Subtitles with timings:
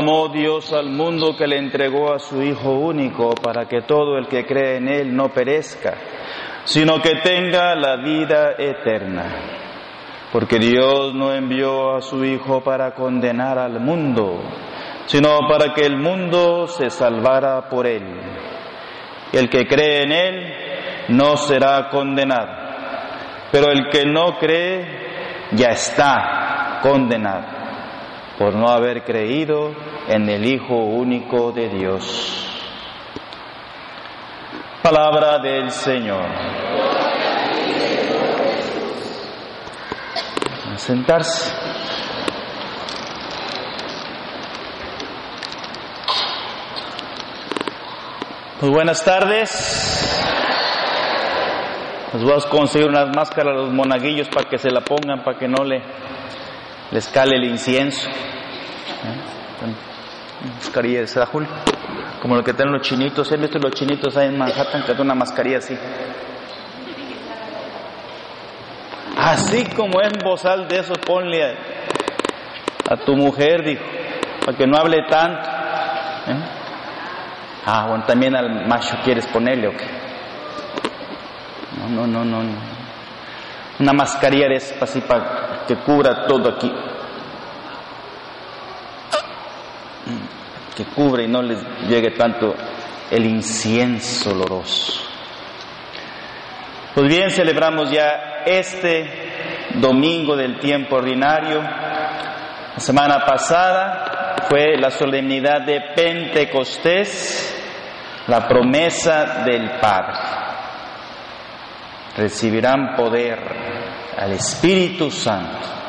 [0.00, 4.28] amó Dios al mundo que le entregó a su Hijo único para que todo el
[4.28, 5.92] que cree en Él no perezca,
[6.64, 9.26] sino que tenga la vida eterna.
[10.32, 14.40] Porque Dios no envió a su Hijo para condenar al mundo,
[15.04, 18.04] sino para que el mundo se salvara por Él.
[19.32, 20.54] El que cree en Él
[21.08, 22.48] no será condenado,
[23.52, 27.59] pero el que no cree ya está condenado
[28.40, 29.74] por no haber creído
[30.08, 32.46] en el Hijo único de Dios.
[34.82, 36.24] Palabra del Señor.
[40.72, 41.54] A sentarse.
[48.62, 49.50] Muy buenas tardes.
[52.14, 55.38] Les voy a conseguir unas máscaras a los monaguillos para que se la pongan, para
[55.38, 55.82] que no le
[56.90, 58.08] les cale el incienso.
[58.08, 59.30] ¿Eh?
[60.56, 61.46] Mascarilla de Sajul,
[62.22, 63.30] como lo que tienen los chinitos.
[63.30, 65.76] ¿He visto los chinitos ahí en Manhattan que tienen una mascarilla así?
[69.18, 71.56] Así como es bozal de eso, ponle
[72.88, 73.84] a, tu mujer, dijo,
[74.44, 75.48] para que no hable tanto.
[76.26, 76.36] ¿eh?
[77.66, 79.86] Ah, bueno, también al macho quieres ponerle o qué.
[81.78, 82.58] No, no, no, no, no.
[83.78, 86.72] Una mascarilla de así para que cubra todo aquí.
[90.80, 92.54] Que cubre y no les llegue tanto
[93.10, 95.02] el incienso oloroso.
[96.94, 101.60] Pues bien, celebramos ya este domingo del tiempo ordinario.
[101.60, 107.62] La semana pasada fue la solemnidad de Pentecostés,
[108.26, 110.18] la promesa del Padre.
[112.16, 113.38] Recibirán poder
[114.16, 115.79] al Espíritu Santo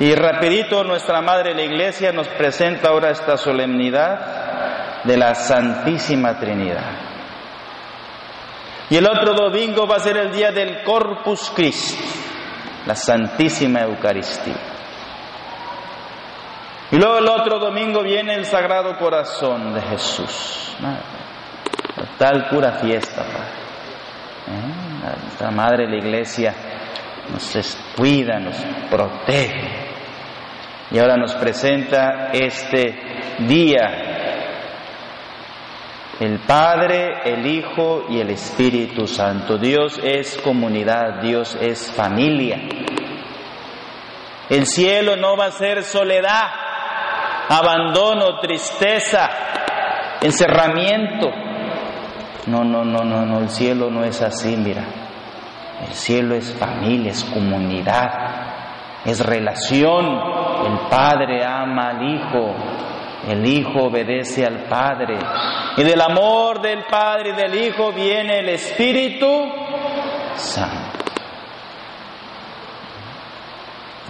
[0.00, 6.90] y rapidito nuestra Madre la Iglesia nos presenta ahora esta solemnidad de la Santísima Trinidad.
[8.88, 12.02] Y el otro domingo va a ser el día del Corpus Christi,
[12.86, 14.56] la Santísima Eucaristía.
[16.92, 20.76] Y luego el otro domingo viene el Sagrado Corazón de Jesús.
[22.16, 23.22] Tal pura fiesta,
[24.48, 25.20] ¿Eh?
[25.24, 26.54] Nuestra Madre la Iglesia
[27.30, 28.56] nos cuida, nos
[28.90, 29.79] protege
[30.90, 32.98] y ahora nos presenta este
[33.40, 34.10] día
[36.20, 39.56] el Padre, el Hijo y el Espíritu Santo.
[39.56, 42.58] Dios es comunidad, Dios es familia.
[44.50, 46.44] El cielo no va a ser soledad,
[47.48, 49.30] abandono, tristeza,
[50.20, 51.30] encerramiento.
[52.48, 54.84] No, no, no, no, no, el cielo no es así, mira.
[55.88, 58.10] El cielo es familia, es comunidad,
[59.06, 60.39] es relación.
[60.66, 62.54] El Padre ama al Hijo,
[63.28, 65.18] el Hijo obedece al Padre.
[65.76, 69.26] Y del amor del Padre y del Hijo viene el Espíritu
[70.34, 70.90] Santo.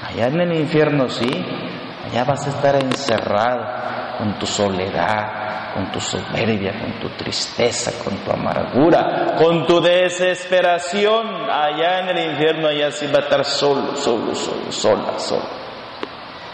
[0.06, 1.30] Allá en el infierno sí,
[2.10, 8.16] allá vas a estar encerrado con tu soledad, con tu soberbia, con tu tristeza, con
[8.18, 11.48] tu amargura, con tu desesperación.
[11.50, 15.60] Allá en el infierno, allá sí va a estar solo, solo, solo, sola, sola.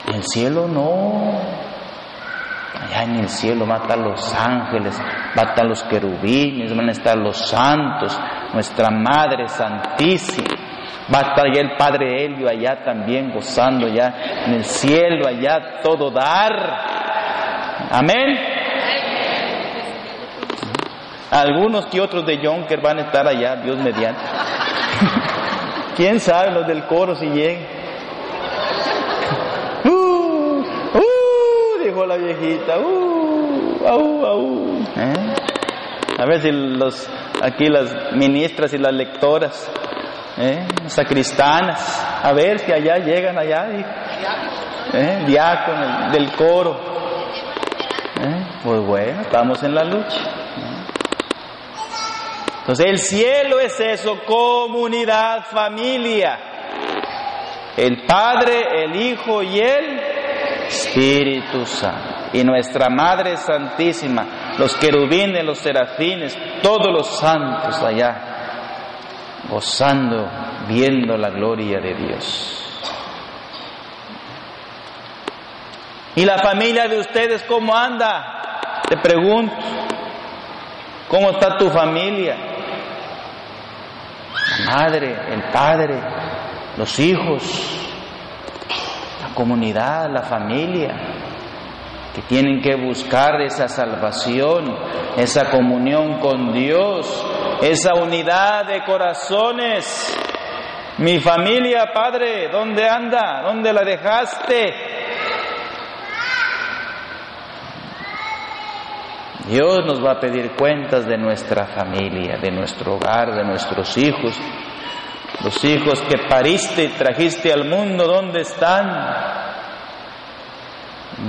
[0.07, 1.41] En el cielo no.
[2.81, 5.01] Allá en el cielo van a estar los ángeles,
[5.35, 8.19] van a estar los querubines, van a estar los santos,
[8.53, 10.49] nuestra Madre Santísima.
[11.13, 15.81] Va a estar ya el Padre Helio allá también gozando ya en el cielo, allá
[15.83, 16.97] todo dar.
[17.91, 18.39] Amén.
[21.31, 24.21] Algunos que otros de Jonker van a estar allá, Dios mediante.
[25.97, 27.76] ¿Quién sabe los del coro si llegan?
[32.07, 32.79] La viejita.
[32.79, 34.79] Uh, au, au.
[34.97, 35.35] ¿Eh?
[36.19, 37.09] A ver si los,
[37.43, 39.69] aquí las ministras y las lectoras,
[40.39, 40.67] ¿eh?
[40.87, 43.67] sacristanas, a ver si allá llegan allá,
[44.95, 45.25] ¿eh?
[45.27, 46.81] diácono del coro.
[48.21, 48.47] ¿Eh?
[48.63, 50.21] Pues bueno, estamos en la lucha.
[52.61, 56.39] Entonces el cielo es eso, comunidad, familia.
[57.77, 60.01] El Padre, el Hijo y el
[60.69, 62.31] Espíritu Santo.
[62.33, 70.29] Y nuestra Madre Santísima, los querubines, los serafines, todos los santos allá, gozando,
[70.69, 72.63] viendo la gloria de Dios.
[76.17, 78.81] ¿Y la familia de ustedes cómo anda?
[78.89, 79.55] Te pregunto,
[81.09, 82.37] ¿cómo está tu familia?
[84.51, 86.01] La madre, el padre,
[86.79, 87.86] los hijos,
[89.37, 90.97] comunidad, la familia,
[92.13, 94.75] que tienen que buscar esa salvación,
[95.17, 97.07] esa comunión con Dios,
[97.63, 100.17] esa unidad de corazones.
[100.99, 103.43] Mi familia, Padre, ¿dónde anda?
[103.43, 104.75] ¿Dónde la dejaste?
[109.49, 114.41] Dios nos va a pedir cuentas de nuestra familia, de nuestro hogar, de nuestros hijos.
[115.47, 118.85] Los hijos que pariste y trajiste al mundo, ¿dónde están?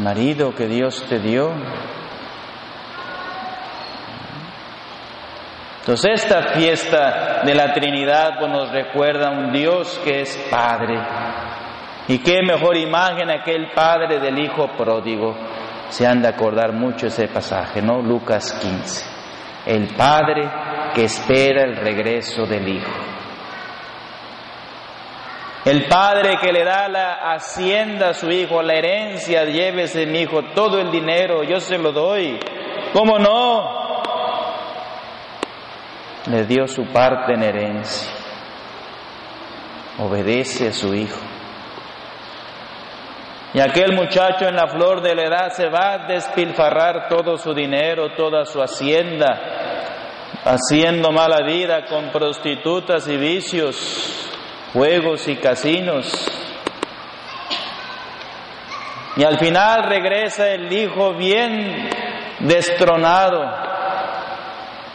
[0.02, 1.52] Marido que Dios te dio.
[5.82, 11.00] Entonces esta fiesta de la Trinidad pues, nos recuerda a un Dios que es Padre.
[12.08, 15.38] Y qué mejor imagen aquel Padre del Hijo pródigo
[15.90, 18.02] se han de acordar mucho ese pasaje, ¿no?
[18.02, 19.06] Lucas 15.
[19.68, 20.50] El padre
[20.96, 23.07] que espera el regreso del hijo.
[25.68, 30.42] El padre que le da la hacienda a su hijo, la herencia, llévese mi hijo
[30.56, 32.40] todo el dinero, yo se lo doy.
[32.94, 34.02] ¿Cómo no?
[36.32, 38.10] Le dio su parte en herencia.
[40.00, 41.20] Obedece a su hijo.
[43.54, 47.54] Y aquel muchacho en la flor de la edad se va a despilfarrar todo su
[47.54, 49.38] dinero, toda su hacienda,
[50.46, 54.27] haciendo mala vida con prostitutas y vicios,
[54.74, 56.32] juegos y casinos.
[59.16, 61.90] Y al final regresa el hijo bien
[62.40, 63.52] destronado,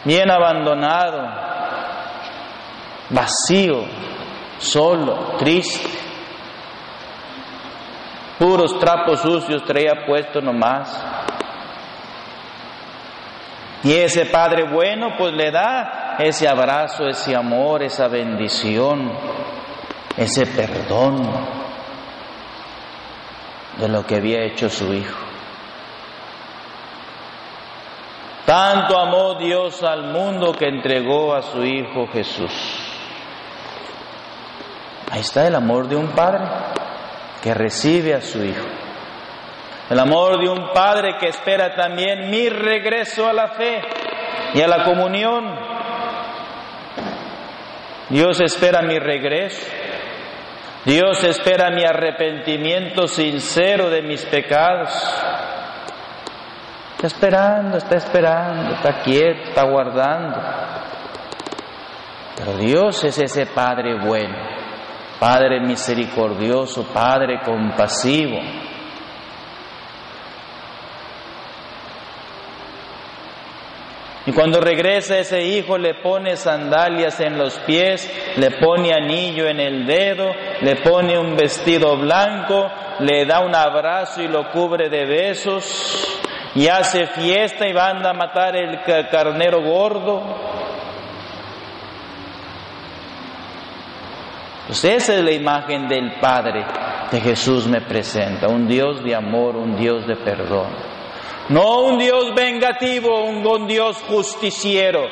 [0.04, 1.28] bien abandonado,
[3.10, 3.84] vacío,
[4.58, 5.90] solo, triste.
[8.38, 11.04] Puros trapos sucios traía puesto nomás.
[13.84, 19.12] Y ese Padre bueno pues le da ese abrazo, ese amor, esa bendición,
[20.16, 21.22] ese perdón
[23.78, 25.18] de lo que había hecho su Hijo.
[28.44, 32.52] Tanto amó Dios al mundo que entregó a su Hijo Jesús.
[35.10, 36.44] Ahí está el amor de un Padre
[37.42, 38.66] que recibe a su Hijo.
[39.90, 43.82] El amor de un Padre que espera también mi regreso a la fe
[44.54, 45.54] y a la comunión.
[48.08, 49.81] Dios espera mi regreso.
[50.84, 54.90] Dios espera mi arrepentimiento sincero de mis pecados.
[56.94, 60.40] Está esperando, está esperando, está quieto, está guardando.
[62.36, 64.62] Pero Dios es ese Padre bueno
[65.22, 68.40] Padre misericordioso, Padre compasivo.
[74.24, 79.58] Y cuando regresa ese hijo le pone sandalias en los pies, le pone anillo en
[79.58, 85.06] el dedo, le pone un vestido blanco, le da un abrazo y lo cubre de
[85.06, 86.20] besos,
[86.54, 90.22] y hace fiesta y van a matar el carnero gordo.
[94.68, 96.64] Pues esa es la imagen del Padre
[97.10, 100.91] que Jesús me presenta, un Dios de amor, un Dios de perdón.
[101.48, 105.08] No un Dios vengativo, un Dios justiciero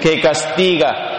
[0.00, 1.16] que castiga.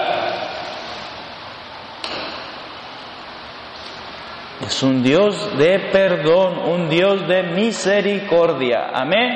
[4.61, 8.89] Es un Dios de perdón, un Dios de misericordia.
[8.93, 9.35] Amén.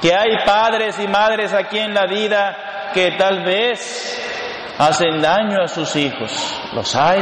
[0.00, 4.18] Que hay padres y madres aquí en la vida que tal vez
[4.78, 6.30] hacen daño a sus hijos,
[6.72, 7.20] los hay,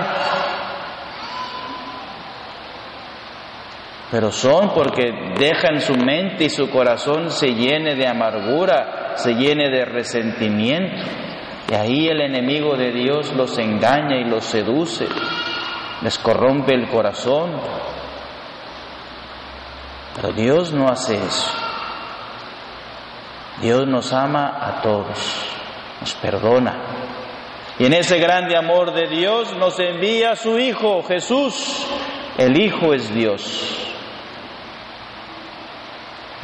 [4.10, 9.68] pero son porque dejan su mente y su corazón se llene de amargura, se llene
[9.68, 11.02] de resentimiento.
[11.68, 15.08] Y ahí el enemigo de Dios los engaña y los seduce,
[16.02, 17.60] les corrompe el corazón.
[20.14, 21.52] Pero Dios no hace eso.
[23.60, 25.44] Dios nos ama a todos,
[26.00, 26.76] nos perdona.
[27.78, 31.86] Y en ese grande amor de Dios nos envía a su Hijo Jesús.
[32.38, 33.85] El Hijo es Dios.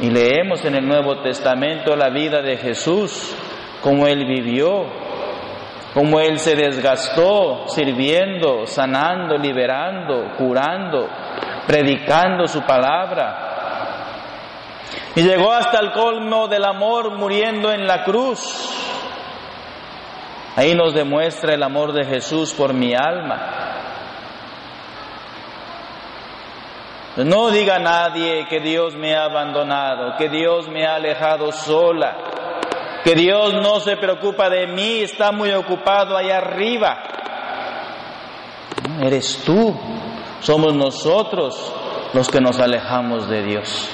[0.03, 3.33] Y leemos en el Nuevo Testamento la vida de Jesús,
[3.81, 4.85] cómo Él vivió,
[5.93, 11.07] cómo Él se desgastó sirviendo, sanando, liberando, curando,
[11.65, 14.81] predicando su palabra.
[15.15, 18.41] Y llegó hasta el colmo del amor muriendo en la cruz.
[20.57, 23.62] Ahí nos demuestra el amor de Jesús por mi alma.
[27.17, 32.15] No diga nadie que Dios me ha abandonado, que Dios me ha alejado sola,
[33.03, 37.03] que Dios no se preocupa de mí, está muy ocupado allá arriba.
[38.99, 39.79] eres tú,
[40.39, 41.71] somos nosotros
[42.13, 43.89] los que nos alejamos de Dios.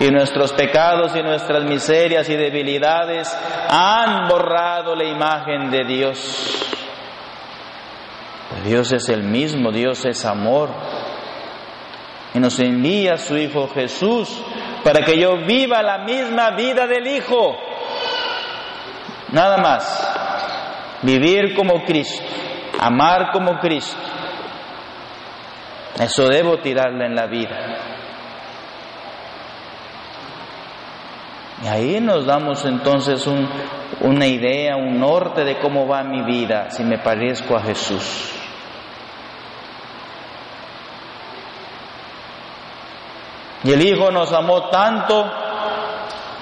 [0.00, 3.28] Y nuestros pecados y nuestras miserias y debilidades
[3.68, 6.64] han borrado la imagen de Dios.
[8.64, 10.70] Dios es el mismo, Dios es amor
[12.34, 14.42] y nos envía a su Hijo Jesús
[14.82, 17.56] para que yo viva la misma vida del Hijo.
[19.32, 20.08] Nada más.
[21.02, 22.22] Vivir como Cristo,
[22.80, 24.00] amar como Cristo.
[26.00, 27.56] Eso debo tirarle en la vida.
[31.64, 33.28] Y ahí nos damos entonces
[34.00, 38.41] una idea, un norte de cómo va mi vida si me parezco a Jesús.
[43.64, 45.30] Y el Hijo nos amó tanto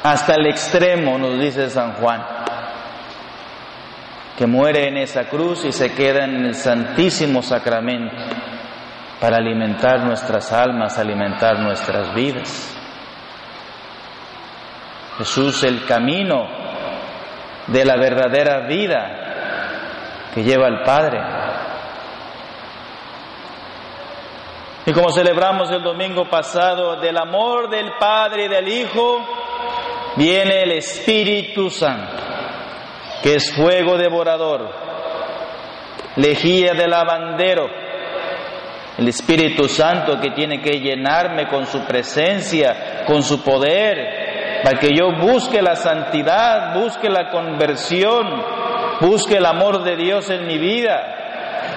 [0.02, 2.24] hasta el extremo, nos dice San Juan,
[4.36, 8.16] que muere en esa cruz y se queda en el Santísimo Sacramento
[9.20, 12.76] para alimentar nuestras almas, alimentar nuestras vidas.
[15.18, 16.48] Jesús el camino
[17.66, 21.20] de la verdadera vida que lleva al Padre.
[24.86, 29.18] Y como celebramos el domingo pasado del amor del Padre y del Hijo,
[30.16, 32.16] viene el Espíritu Santo,
[33.22, 34.70] que es fuego devorador,
[36.16, 37.66] lejía del lavandero,
[38.96, 44.94] el Espíritu Santo que tiene que llenarme con su presencia, con su poder, para que
[44.94, 48.26] yo busque la santidad, busque la conversión,
[49.00, 51.19] busque el amor de Dios en mi vida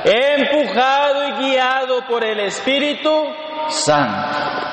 [0.06, 3.26] empujado y guiado por el Espíritu
[3.70, 4.64] Santo.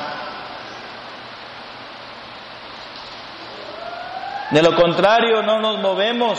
[4.50, 6.38] De lo contrario, no nos movemos.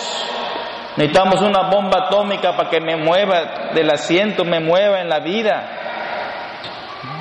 [0.98, 5.78] Necesitamos una bomba atómica para que me mueva del asiento, me mueva en la vida.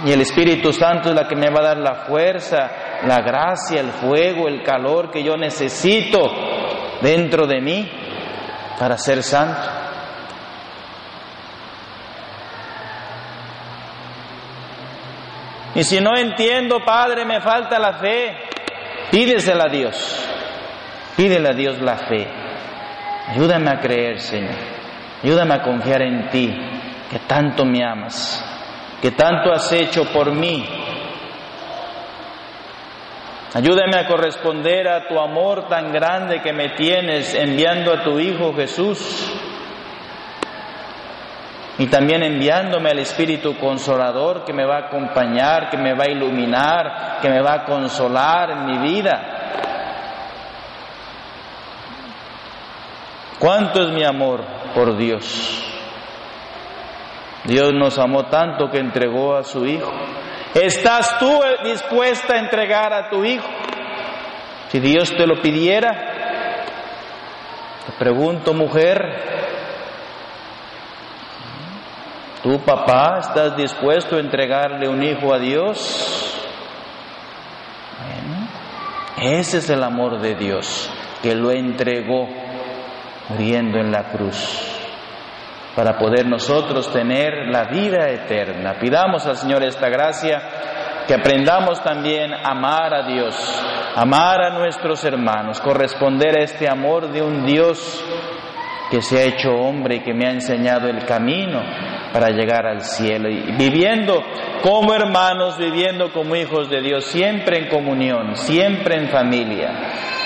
[0.05, 2.71] Y el Espíritu Santo es la que me va a dar la fuerza,
[3.07, 6.19] la gracia, el fuego, el calor que yo necesito
[7.01, 7.89] dentro de mí
[8.79, 9.80] para ser santo.
[15.75, 18.37] Y si no entiendo, Padre, me falta la fe,
[19.11, 20.29] pídesela a Dios.
[21.17, 22.27] Pídele a Dios la fe.
[23.29, 24.57] Ayúdame a creer, Señor.
[25.23, 26.53] Ayúdame a confiar en ti,
[27.11, 28.43] que tanto me amas,
[29.01, 30.67] que tanto has hecho por mí.
[33.53, 38.55] Ayúdame a corresponder a tu amor tan grande que me tienes enviando a tu Hijo
[38.55, 39.50] Jesús
[41.81, 46.11] y también enviándome al Espíritu Consolador que me va a acompañar, que me va a
[46.11, 49.19] iluminar, que me va a consolar en mi vida.
[53.39, 54.45] ¿Cuánto es mi amor
[54.75, 55.65] por Dios?
[57.45, 59.91] Dios nos amó tanto que entregó a su Hijo.
[60.53, 63.49] ¿Estás tú dispuesta a entregar a tu Hijo?
[64.69, 65.89] Si Dios te lo pidiera,
[67.87, 69.40] te pregunto mujer,
[72.43, 76.41] ¿Tu papá estás dispuesto a entregarle un hijo a Dios?
[77.99, 78.49] Bueno,
[79.21, 80.91] ese es el amor de Dios,
[81.23, 82.29] que lo entregó
[83.29, 84.79] muriendo en la cruz
[85.77, 88.79] para poder nosotros tener la vida eterna.
[88.81, 90.41] Pidamos al Señor esta gracia,
[91.07, 93.35] que aprendamos también a amar a Dios,
[93.97, 98.05] amar a nuestros hermanos, corresponder a este amor de un Dios
[98.91, 101.63] que se ha hecho hombre y que me ha enseñado el camino
[102.13, 104.21] para llegar al cielo y viviendo
[104.63, 109.71] como hermanos, viviendo como hijos de Dios, siempre en comunión, siempre en familia,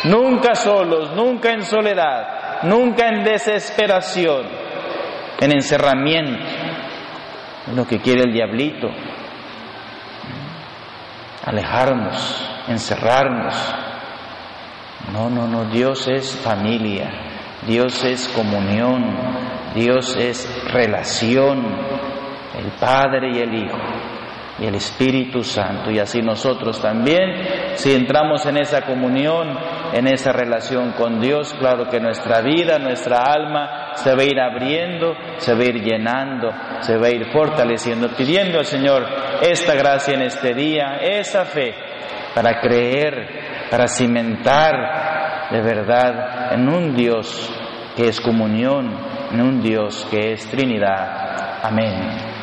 [0.04, 4.46] nunca solos, nunca en soledad, nunca en desesperación,
[5.40, 6.44] en encerramiento,
[7.74, 8.88] lo que quiere el diablito.
[11.44, 13.54] alejarnos, encerrarnos.
[15.12, 17.33] No, no, no, Dios es familia,
[17.66, 19.04] Dios es comunión,
[19.74, 21.64] Dios es relación,
[22.58, 23.78] el Padre y el Hijo
[24.58, 25.90] y el Espíritu Santo.
[25.90, 29.58] Y así nosotros también, si entramos en esa comunión,
[29.92, 34.40] en esa relación con Dios, claro que nuestra vida, nuestra alma se va a ir
[34.40, 39.04] abriendo, se va a ir llenando, se va a ir fortaleciendo, pidiendo al Señor
[39.42, 41.74] esta gracia en este día, esa fe
[42.34, 45.13] para creer, para cimentar
[45.50, 47.52] de verdad en un Dios
[47.96, 48.90] que es comunión,
[49.32, 51.60] en un Dios que es Trinidad.
[51.62, 52.33] Amén.